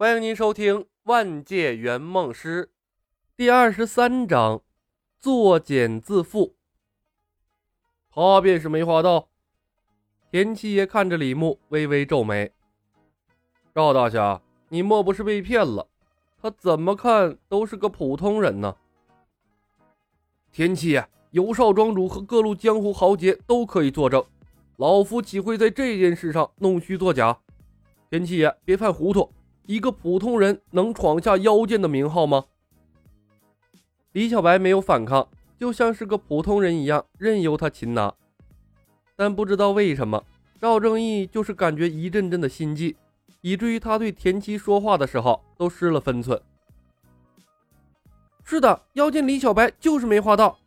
[0.00, 2.64] 欢迎您收听《万界圆梦师》
[3.36, 4.62] 第二十三章：
[5.18, 6.54] 作茧自缚。
[8.10, 9.28] 他便是梅花道。
[10.30, 12.50] 田七爷看着李牧，微微皱眉
[13.76, 14.40] ：“赵大侠，
[14.70, 15.86] 你莫不是被骗了？
[16.40, 18.74] 他怎么看都是个普通人呢？”
[20.50, 24.24] 田七爷，尤少庄主和各路江湖豪杰都可以作证，
[24.78, 27.38] 老夫岂会在这件事上弄虚作假？
[28.08, 29.30] 田七爷，别犯糊涂。
[29.70, 32.46] 一个普通人能闯下妖剑的名号吗？
[34.10, 35.28] 李小白没有反抗，
[35.60, 38.12] 就像是个普通人一样，任由他擒拿。
[39.14, 40.24] 但不知道为什么，
[40.60, 42.96] 赵正义就是感觉一阵阵的心悸，
[43.42, 46.42] 以至于他对田七说话的时候都失了分寸。
[48.42, 50.58] 是的，妖剑李小白就是没花道。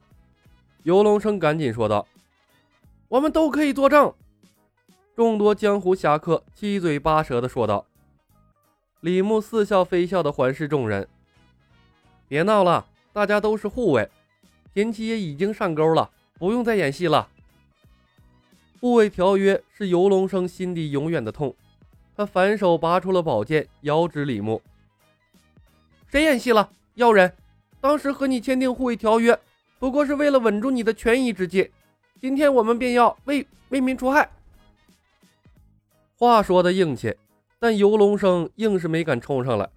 [0.84, 2.08] 游龙生赶紧说道
[3.10, 4.14] ：“我们都可以作证。”
[5.14, 7.86] 众多江湖侠客七嘴八舌的说道。
[9.04, 11.06] 李牧似笑非笑的环视众人，
[12.30, 14.10] 别闹了，大家都是护卫。
[14.74, 17.28] 田七爷已经上钩了，不用再演戏了。
[18.80, 21.54] 护卫条约是游龙生心底永远的痛，
[22.16, 24.62] 他反手拔出了宝剑，遥指李牧
[26.08, 26.72] ：“谁演戏了？
[26.94, 27.36] 妖人！
[27.82, 29.38] 当时和你签订护卫条约，
[29.80, 31.70] 不过是为了稳住你的权宜之计。
[32.22, 34.32] 今天我们便要为为民除害。”
[36.16, 37.14] 话说的硬气。
[37.64, 39.70] 但游龙生硬是没敢冲上来。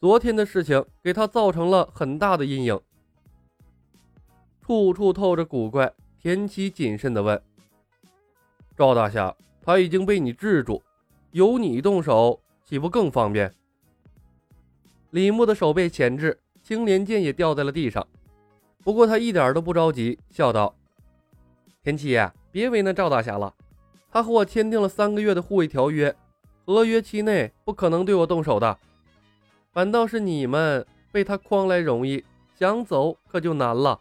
[0.00, 2.80] 昨天的事情给他造成了很大的阴影，
[4.60, 5.94] 处处透着古怪。
[6.20, 7.40] 田七谨慎地问
[8.76, 10.82] ：“赵大侠，他已经被你制住，
[11.30, 13.54] 由你动手岂不更方便？”
[15.12, 18.04] 李牧的手被钳制，青莲剑也掉在了地上。
[18.82, 20.74] 不过他一点都不着急，笑道
[21.80, 22.18] ：“田七，
[22.50, 23.54] 别为难赵大侠了，
[24.10, 26.12] 他和我签订了三个月的护卫条约。”
[26.66, 28.78] 合约期内不可能对我动手的，
[29.72, 32.24] 反倒是你们被他诓来容易，
[32.58, 34.00] 想走可就难了。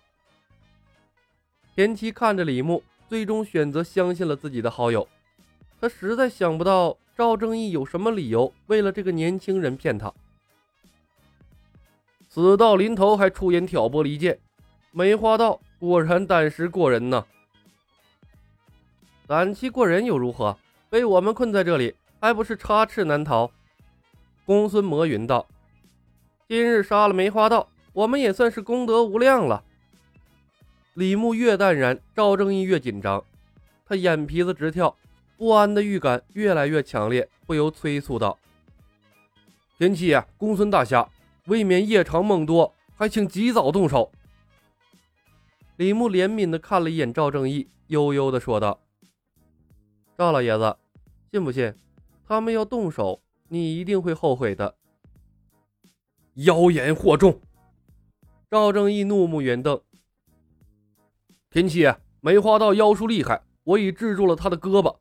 [1.75, 5.07] 田七看着李牧，最终选择相信了自己的好友。
[5.81, 10.13] 他实在想不到赵正义有什么理由为了这个年轻人骗他。
[12.29, 14.39] 死到临头还出言挑拨离间，
[14.91, 17.25] 梅花道果然胆识过人呐！
[19.27, 20.57] 胆气过人又如何？
[20.89, 21.93] 被我们困在这里。
[22.23, 23.51] 还不是插翅难逃。
[24.45, 25.45] 公孙魔云道
[26.47, 29.61] ：“今日杀了梅花道，我们也算是功德无量了。”
[30.95, 33.21] 李牧越淡然，赵正义越紧张，
[33.85, 34.95] 他眼皮子直跳，
[35.35, 38.39] 不安的预感越来越强烈，不由催促道
[39.77, 41.05] ：“天七爷，公孙大侠，
[41.47, 44.09] 未免夜长梦多，还请及早动手。”
[45.75, 48.79] 李牧怜悯的看了一眼赵正义，悠悠的说道
[50.17, 50.77] ：“赵老爷子，
[51.29, 51.75] 信不信？”
[52.25, 54.75] 他们要动手，你一定会后悔的。
[56.35, 57.41] 妖言惑众！
[58.49, 59.81] 赵正义怒目圆瞪。
[61.49, 64.97] 田七，梅花道妖术厉害，我已制住了他的胳膊，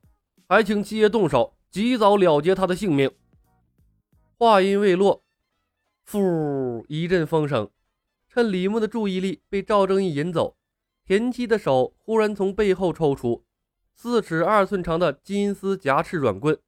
[0.48, 3.10] 还请七爷动手，及早了结他的性命。
[4.36, 5.22] 话音未落，
[6.10, 7.70] 呼一阵风声，
[8.28, 10.56] 趁李牧的注意力被赵正义引走，
[11.06, 13.44] 田七的手忽然从背后抽出
[13.94, 16.58] 四尺二寸长的金丝夹翅软棍。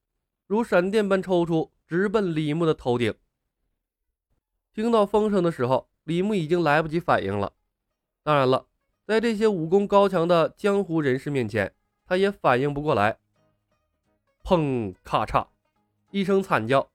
[0.46, 3.14] 如闪电般抽出，直奔李牧的头顶。
[4.74, 7.54] 听到风声的时候，李牧已经来不及反应了。
[8.22, 8.66] 当然了，
[9.06, 11.72] 在这些武功高强的江湖人士面前，
[12.06, 13.18] 他也反应不过来。
[14.42, 14.94] 砰！
[15.02, 15.46] 咔嚓！
[16.10, 16.90] 一声惨叫，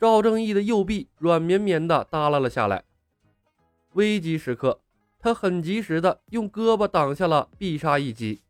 [0.00, 2.84] 赵正义的右臂软绵绵的耷拉了下来。
[3.92, 4.80] 危急时刻，
[5.18, 8.40] 他很及时的用胳膊挡下了必杀一击。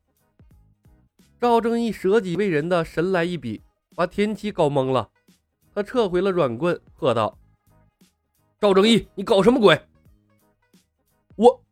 [1.41, 3.63] 赵正义舍己为人的神来一笔。
[4.01, 5.11] 把田七搞懵了，
[5.75, 7.37] 他撤回了软棍，喝道
[8.59, 9.79] ：“赵正义，你搞什么鬼？”
[11.37, 11.63] 我，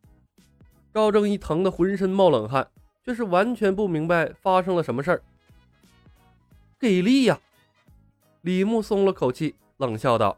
[0.92, 2.70] 赵正义疼得浑身冒冷汗，
[3.02, 5.22] 却是完全不明白发生了什么事儿。
[6.78, 7.40] 给力呀！
[8.42, 10.36] 李牧松了口气，冷笑道：“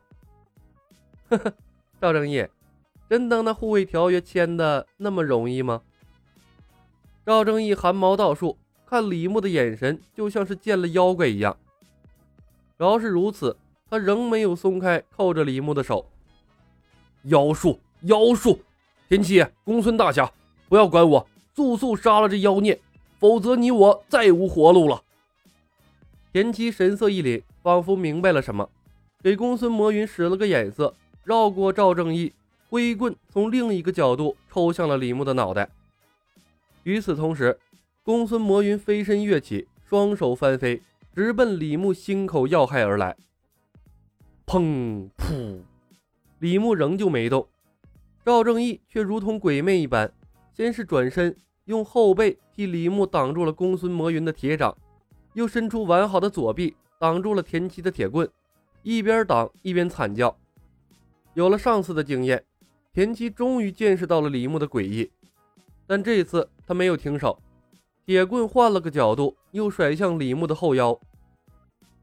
[1.28, 1.52] 呵呵，
[2.00, 2.46] 赵正义，
[3.08, 5.82] 真当那护卫条约签的那么容易吗？”
[7.26, 8.56] 赵正义汗毛倒竖，
[8.86, 11.58] 看李牧的眼神就像是见了妖怪一样。
[12.80, 13.54] 饶是如此，
[13.90, 16.06] 他仍没有松开扣着李牧的手。
[17.24, 18.58] 妖术，妖术！
[19.06, 20.32] 田七，公孙大侠，
[20.66, 22.80] 不要管我，速速杀了这妖孽，
[23.18, 25.02] 否则你我再无活路了。
[26.32, 28.70] 田七神色一凛，仿佛明白了什么，
[29.22, 32.32] 给公孙魔云使了个眼色，绕过赵正义，
[32.70, 35.68] 挥棍从另一个角度抽向了李牧的脑袋。
[36.84, 37.58] 与此同时，
[38.02, 40.80] 公孙魔云飞身跃起，双手翻飞。
[41.12, 43.16] 直奔李牧心口要害而来，
[44.46, 45.10] 砰！
[45.18, 45.60] 噗，
[46.38, 47.48] 李牧仍旧没动，
[48.24, 50.12] 赵正义却如同鬼魅一般，
[50.54, 54.76] 先是转身用后背替李牧挡住了公孙魔云的铁掌，
[55.34, 58.28] 又伸出完好的左臂挡住了田七的铁棍，
[58.84, 60.34] 一边挡一边惨叫。
[61.34, 62.44] 有了上次的经验，
[62.92, 65.10] 田七终于见识到了李牧的诡异，
[65.88, 67.36] 但这一次他没有停手，
[68.10, 70.98] 铁棍换了个角度，又甩向李牧的后腰。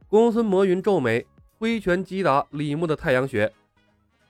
[0.07, 1.25] 公孙魔云皱眉。
[1.57, 3.51] 挥拳击打李牧的太阳穴，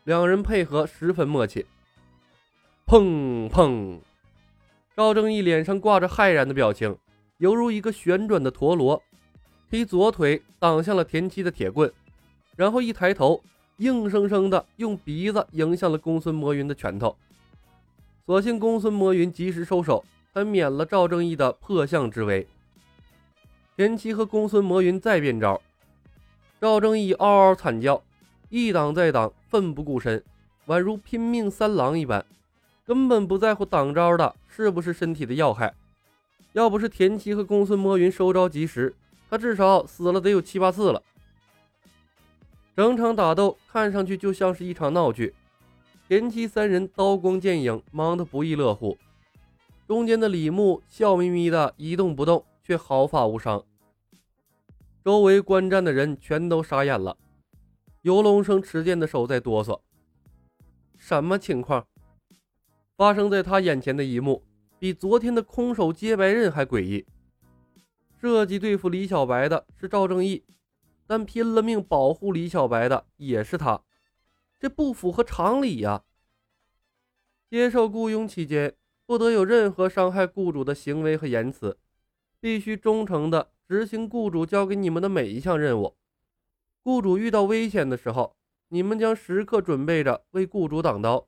[0.05, 1.67] 两人配合十分默契。
[2.87, 3.99] 砰砰！
[4.95, 6.97] 赵正义脸上挂着骇然的表情，
[7.37, 8.99] 犹如一个旋转的陀螺，
[9.69, 11.93] 踢左腿挡向了田七的铁棍，
[12.55, 13.39] 然后一抬头，
[13.77, 17.15] 硬生生的用鼻子迎向了公孙魔云的拳头。
[18.25, 20.03] 所幸公孙魔云及时收手，
[20.37, 22.45] 才免了赵正义的破相之危。
[23.75, 25.59] 田七和公孙魔云再变招。
[26.61, 28.03] 赵正义嗷嗷惨叫，
[28.49, 30.23] 一挡再挡，奋不顾身，
[30.67, 32.23] 宛如拼命三郎一般，
[32.85, 35.73] 根本不在乎挡招的是不是身体的要害。
[36.53, 38.95] 要不是田七和公孙魔云收招及时，
[39.31, 41.01] 他至少死了得有七八次了。
[42.75, 45.33] 整场打斗看上去就像是一场闹剧，
[46.07, 48.95] 田七三人刀光剑影，忙得不亦乐乎。
[49.87, 53.63] 中间的李牧笑眯眯的一动不动，却毫发无伤。
[55.01, 57.17] 周围观战的人全都傻眼了，
[58.01, 59.79] 游龙生持剑的手在哆嗦。
[60.97, 61.87] 什么情况？
[62.97, 64.43] 发生在他眼前的一幕，
[64.77, 67.05] 比昨天的空手接白刃还诡异。
[68.19, 70.43] 设计对付李小白的是赵正义，
[71.05, 73.81] 但拼了命保护李小白的也是他，
[74.59, 76.03] 这不符合常理呀！
[77.49, 78.75] 接受雇佣期间，
[79.07, 81.79] 不得有任何伤害雇主的行为和言辞，
[82.39, 83.49] 必须忠诚的。
[83.67, 85.95] 执行雇主交给你们的每一项任务，
[86.83, 88.33] 雇主遇到危险的时候，
[88.69, 91.27] 你们将时刻准备着为雇主挡刀，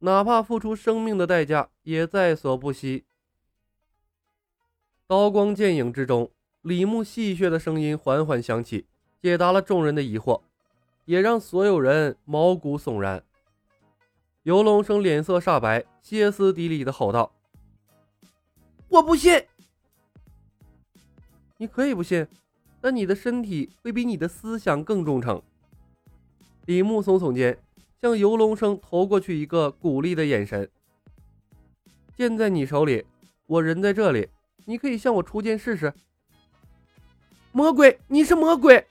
[0.00, 3.04] 哪怕付出生命的代价也在所不惜。
[5.06, 6.32] 刀光剑影之中，
[6.62, 8.86] 李牧戏谑的声音缓缓响起，
[9.22, 10.42] 解答了众人的疑惑，
[11.04, 13.22] 也让所有人毛骨悚然。
[14.46, 17.32] 游龙生脸色煞白，歇斯底里的吼道
[18.86, 19.44] ：“我不信！”
[21.58, 22.24] 你可以不信，
[22.80, 25.42] 但你的身体会比你的思想更忠诚。
[26.66, 27.58] 李牧耸耸肩，
[28.00, 30.70] 向游龙生投过去一个鼓励的眼神。
[32.16, 33.04] 剑在你手里，
[33.46, 34.28] 我人在这里，
[34.64, 35.92] 你可以向我出剑试试。
[37.50, 38.86] 魔鬼，你是魔鬼！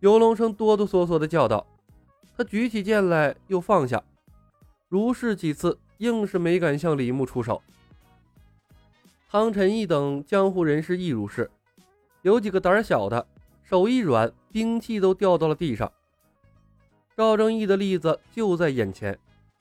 [0.00, 1.66] 游龙生哆哆嗦嗦的叫道。
[2.36, 4.02] 他举起剑来，又放下，
[4.88, 7.62] 如是几次，硬是没敢向李牧出手。
[9.30, 11.50] 汤臣义等江湖人士亦如是，
[12.22, 13.26] 有几个胆小的，
[13.64, 15.90] 手一软，兵器都掉到了地上。
[17.16, 19.18] 赵正义的例子就在眼前，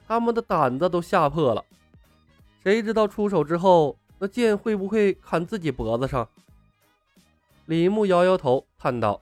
[0.08, 1.64] 他们的胆子都吓破了。
[2.64, 6.28] 谁知道出手之后，那剑会不会砍自己脖子上？
[7.66, 9.22] 李牧摇摇头，叹道：“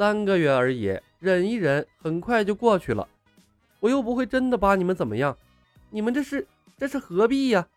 [0.00, 3.06] 三个月而已，忍一忍，很快就过去了。
[3.80, 5.36] 我又不会真的把你们怎么样，
[5.90, 6.48] 你们这是
[6.78, 7.68] 这是何必呀？”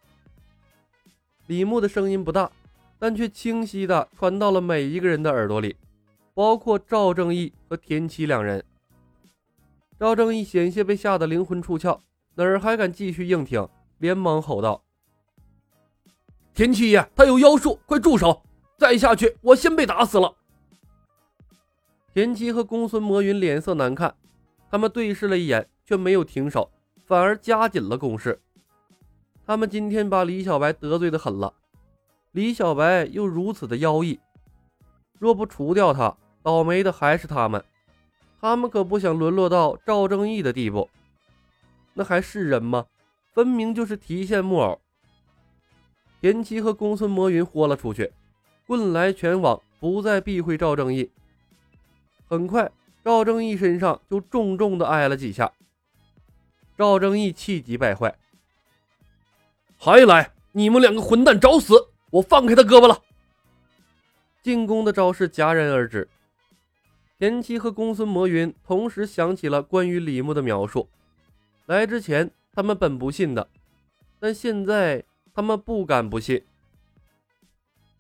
[1.48, 2.50] 李牧的声音不大，
[2.98, 5.76] 但却清晰的传到了每一个人的耳朵里，
[6.34, 8.64] 包括赵正义和田七两人。
[10.00, 12.00] 赵正义险些被吓得灵魂出窍，
[12.36, 14.82] 哪儿还敢继续硬挺，连忙吼道
[16.56, 18.42] ：“田七爷，他有妖术，快住手！
[18.78, 20.34] 再下去，我先被打死了。”
[22.14, 24.14] 田七和公孙魔云脸色难看，
[24.70, 26.70] 他们对视了一眼，却没有停手，
[27.08, 28.40] 反而加紧了攻势。
[29.48, 31.52] 他们今天把李小白得罪的狠了，
[32.34, 34.20] 李小白又如此的妖异，
[35.18, 37.64] 若不除掉他，倒霉的还是他们。
[38.40, 40.88] 他们可不想沦落到赵正义的地步，
[41.96, 42.86] 那还是人吗？
[43.32, 44.80] 分明就是提线木偶。
[46.22, 48.12] 田七和公孙魔云豁了出去，
[48.68, 51.10] 棍来拳往，不再避讳赵正义。
[52.28, 52.72] 很快，
[53.04, 55.52] 赵正义身上就重重的挨了几下。
[56.78, 58.16] 赵正义气急败坏。
[59.78, 60.32] 还来！
[60.54, 61.90] 你们两个混蛋，找死！
[62.12, 63.02] 我放开他胳膊了。
[64.42, 66.08] 进攻的招式戛然而止。
[67.18, 70.90] 田七和公孙魔云同时想起了关于李牧的描述。
[71.66, 73.48] 来之前，他们本不信的，
[74.20, 75.04] 但现在
[75.34, 76.44] 他们不敢不信。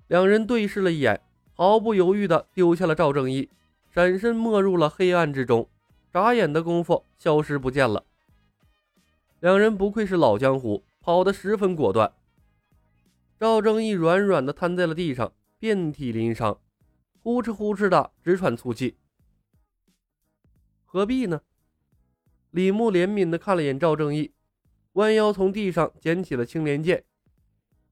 [0.08, 1.22] 两人对视了一眼，
[1.53, 3.50] 毫不犹豫地丢下了赵正义，
[3.93, 5.69] 闪身没入了黑暗之中，
[6.12, 8.05] 眨眼的功夫消失不见了。
[9.39, 10.83] 两人不愧是老江湖。
[11.05, 12.13] 跑得十分果断，
[13.38, 16.62] 赵正义软软的瘫在了地上，遍体鳞伤，
[17.21, 18.95] 呼哧呼哧的直喘粗气。
[20.85, 21.41] 何必呢？
[22.51, 24.31] 李牧怜悯的看了眼赵正义，
[24.93, 27.03] 弯腰从地上捡起了青莲剑，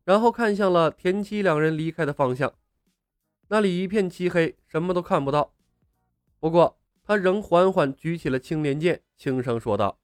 [0.06, 2.54] 然后看向了田七两人离开的方向。
[3.50, 5.54] 那里一片漆黑，什么都看不到。
[6.42, 10.02] 不过他仍缓缓举起了青莲剑，轻声说道：“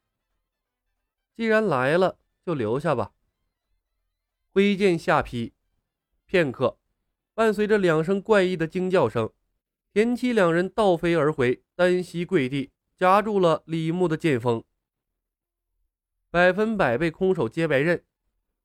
[1.36, 3.12] 既然来了，就留下吧。”
[4.54, 5.54] 挥剑下劈，
[6.26, 6.78] 片刻，
[7.34, 9.34] 伴随着两声怪异的惊叫声，
[9.92, 12.72] 田七两人倒飞而回，单膝跪地。
[12.96, 14.64] 夹住了李牧的剑锋，
[16.32, 18.04] 百分百被空手接白刃，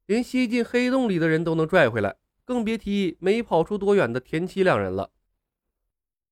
[0.07, 5.11] 连吸进黑洞里的人都能拽回来，更别提没跑出多远的田七两人了。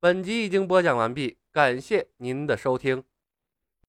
[0.02, 3.04] 本集已经播讲完毕，感谢您的收听。